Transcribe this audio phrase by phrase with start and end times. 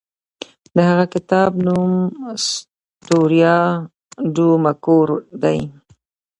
[0.75, 1.81] د هغه د کتاب نوم
[2.47, 3.57] ستوریا
[4.35, 5.07] ډو مګور
[5.43, 5.59] دی.